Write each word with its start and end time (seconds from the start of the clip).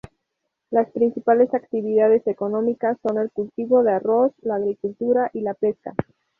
Las 0.71 0.89
principales 0.89 1.53
actividades 1.53 2.25
económicas 2.25 2.97
son 3.03 3.19
el 3.19 3.29
cultivo 3.29 3.83
de 3.83 3.91
arroz, 3.91 4.31
la 4.41 4.55
agricultura 4.55 5.29
y 5.31 5.41
la 5.41 5.53
pesca. 5.53 5.93